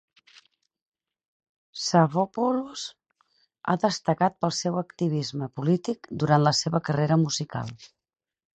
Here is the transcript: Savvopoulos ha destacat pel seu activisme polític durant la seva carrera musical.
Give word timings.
Savvopoulos 1.81 2.85
ha 3.67 3.77
destacat 3.85 4.39
pel 4.47 4.55
seu 4.61 4.81
activisme 4.83 5.51
polític 5.61 6.13
durant 6.25 6.47
la 6.49 6.55
seva 6.63 6.83
carrera 6.91 7.23
musical. 7.29 7.75